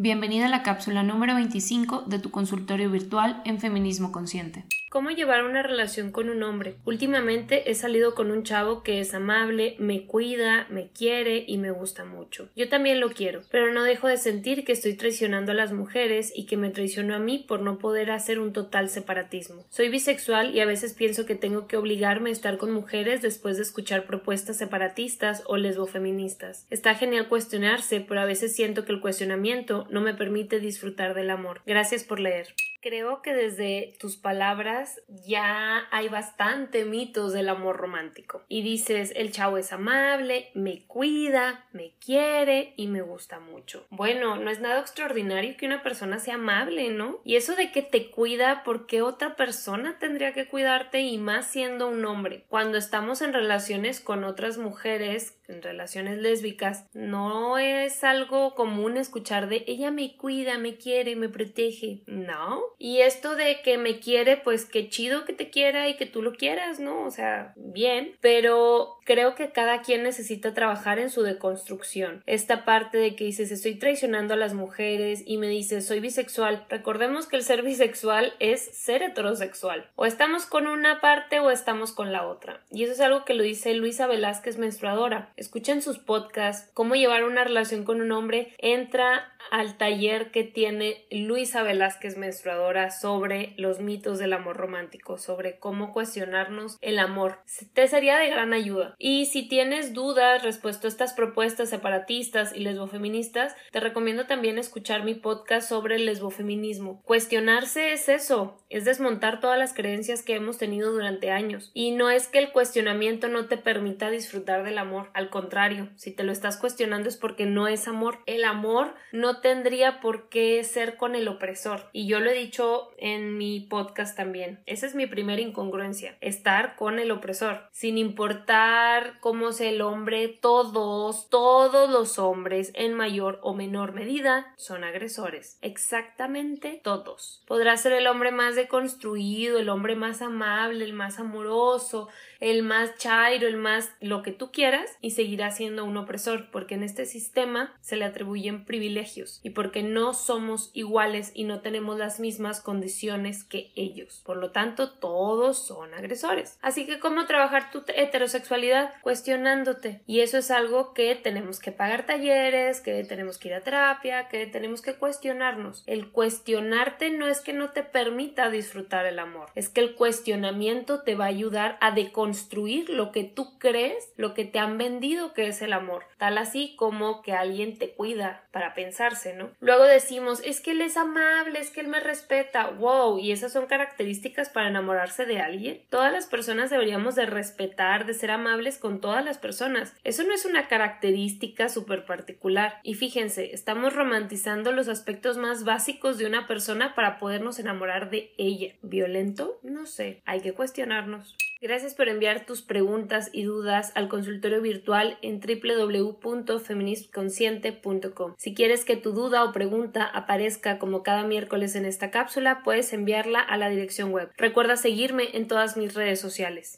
[0.00, 4.64] Bienvenida a la cápsula número 25 de tu consultorio virtual en Feminismo Consciente.
[4.90, 6.76] ¿Cómo llevar una relación con un hombre?
[6.86, 11.70] Últimamente he salido con un chavo que es amable, me cuida, me quiere y me
[11.70, 12.48] gusta mucho.
[12.56, 16.32] Yo también lo quiero, pero no dejo de sentir que estoy traicionando a las mujeres
[16.34, 19.66] y que me traicionó a mí por no poder hacer un total separatismo.
[19.68, 23.58] Soy bisexual y a veces pienso que tengo que obligarme a estar con mujeres después
[23.58, 26.66] de escuchar propuestas separatistas o lesbofeministas.
[26.70, 31.28] Está genial cuestionarse, pero a veces siento que el cuestionamiento no me permite disfrutar del
[31.28, 31.60] amor.
[31.66, 32.54] Gracias por leer.
[32.80, 38.44] Creo que desde tus palabras ya hay bastante mitos del amor romántico.
[38.48, 43.86] Y dices, el chavo es amable, me cuida, me quiere y me gusta mucho.
[43.90, 47.20] Bueno, no es nada extraordinario que una persona sea amable, ¿no?
[47.24, 51.46] Y eso de que te cuida, ¿por qué otra persona tendría que cuidarte y más
[51.46, 52.44] siendo un hombre?
[52.48, 59.48] Cuando estamos en relaciones con otras mujeres, en relaciones lésbicas, no es algo común escuchar
[59.48, 62.02] de ella me cuida, me quiere, me protege.
[62.06, 66.06] No, y esto de que me quiere, pues qué chido que te quiera y que
[66.06, 67.04] tú lo quieras, ¿no?
[67.04, 72.22] O sea, bien, pero creo que cada quien necesita trabajar en su deconstrucción.
[72.26, 76.66] Esta parte de que dices estoy traicionando a las mujeres y me dices soy bisexual.
[76.68, 79.90] Recordemos que el ser bisexual es ser heterosexual.
[79.96, 82.60] O estamos con una parte o estamos con la otra.
[82.70, 85.32] Y eso es algo que lo dice Luisa Velázquez menstruadora.
[85.36, 88.54] Escuchen sus podcasts, cómo llevar una relación con un hombre.
[88.58, 95.58] Entra al taller que tiene Luisa Velázquez menstruadora sobre los mitos del amor romántico, sobre
[95.58, 97.38] cómo cuestionarnos el amor.
[97.74, 98.94] Te sería de gran ayuda.
[98.98, 105.04] Y si tienes dudas respecto a estas propuestas separatistas y lesbofeministas, te recomiendo también escuchar
[105.04, 107.02] mi podcast sobre el lesbofeminismo.
[107.02, 111.70] Cuestionarse es eso, es desmontar todas las creencias que hemos tenido durante años.
[111.74, 116.10] Y no es que el cuestionamiento no te permita disfrutar del amor, al contrario, si
[116.12, 118.18] te lo estás cuestionando es porque no es amor.
[118.26, 121.88] El amor no tendría por qué ser con el opresor.
[121.92, 124.60] Y yo lo he dicho en mi podcast también.
[124.66, 130.28] Esa es mi primera incongruencia, estar con el opresor, sin importar cómo es el hombre,
[130.28, 135.58] todos, todos los hombres en mayor o menor medida son agresores.
[135.62, 137.42] Exactamente todos.
[137.46, 142.08] Podrá ser el hombre más deconstruido, el hombre más amable, el más amoroso,
[142.40, 146.74] el más chairo, el más lo que tú quieras y seguirá siendo un opresor porque
[146.74, 151.98] en este sistema se le atribuyen privilegios y porque no somos iguales y no tenemos
[151.98, 154.22] las mismas condiciones que ellos.
[154.24, 156.58] Por lo tanto, todos son agresores.
[156.62, 158.94] Así que, ¿cómo trabajar tu heterosexualidad?
[159.02, 160.00] Cuestionándote.
[160.06, 164.28] Y eso es algo que tenemos que pagar talleres, que tenemos que ir a terapia,
[164.28, 165.82] que tenemos que cuestionarnos.
[165.86, 171.02] El cuestionarte no es que no te permita disfrutar el amor, es que el cuestionamiento
[171.02, 174.76] te va a ayudar a deconstruir construir lo que tú crees, lo que te han
[174.78, 179.50] vendido que es el amor, tal así como que alguien te cuida para pensarse, ¿no?
[179.60, 183.52] Luego decimos, es que él es amable, es que él me respeta, wow, y esas
[183.52, 185.82] son características para enamorarse de alguien.
[185.90, 189.94] Todas las personas deberíamos de respetar, de ser amables con todas las personas.
[190.04, 192.80] Eso no es una característica súper particular.
[192.82, 198.32] Y fíjense, estamos romantizando los aspectos más básicos de una persona para podernos enamorar de
[198.36, 198.74] ella.
[198.82, 199.58] ¿Violento?
[199.62, 201.36] No sé, hay que cuestionarnos.
[201.60, 208.34] Gracias por enviar tus preguntas y dudas al consultorio virtual en www.feministconsciente.com.
[208.38, 212.92] Si quieres que tu duda o pregunta aparezca como cada miércoles en esta cápsula, puedes
[212.92, 214.30] enviarla a la dirección web.
[214.36, 216.76] Recuerda seguirme en todas mis redes sociales.